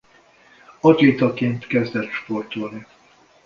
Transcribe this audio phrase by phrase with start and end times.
[0.81, 2.85] Atlétaként kezdett sportolni.